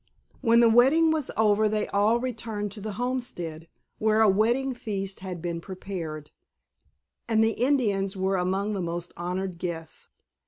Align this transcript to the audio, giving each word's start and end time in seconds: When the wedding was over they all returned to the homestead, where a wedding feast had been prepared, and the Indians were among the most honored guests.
When 0.41 0.61
the 0.61 0.67
wedding 0.69 1.11
was 1.11 1.29
over 1.37 1.69
they 1.69 1.85
all 1.89 2.19
returned 2.19 2.71
to 2.71 2.81
the 2.81 2.93
homestead, 2.93 3.67
where 3.99 4.21
a 4.21 4.27
wedding 4.29 4.73
feast 4.73 5.19
had 5.19 5.43
been 5.43 5.61
prepared, 5.61 6.31
and 7.29 7.43
the 7.43 7.51
Indians 7.51 8.17
were 8.17 8.37
among 8.37 8.73
the 8.73 8.81
most 8.81 9.13
honored 9.15 9.59
guests. 9.59 10.09